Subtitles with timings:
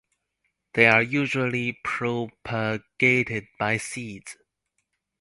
[0.73, 4.35] They are usually propagated by seeds.